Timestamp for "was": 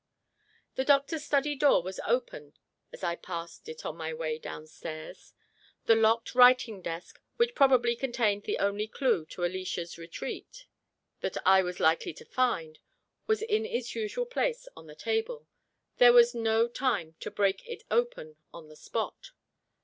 1.83-1.99, 11.61-11.79, 13.27-13.43, 16.13-16.33